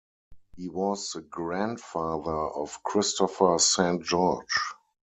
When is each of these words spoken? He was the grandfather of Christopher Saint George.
He 0.55 0.67
was 0.67 1.11
the 1.11 1.21
grandfather 1.21 2.35
of 2.35 2.81
Christopher 2.81 3.59
Saint 3.59 4.01
George. 4.03 4.57